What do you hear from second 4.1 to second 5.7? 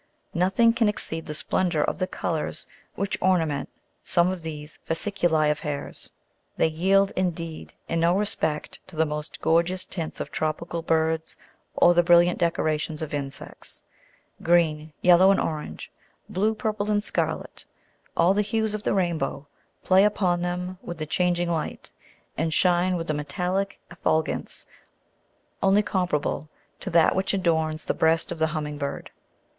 of these fasciculi of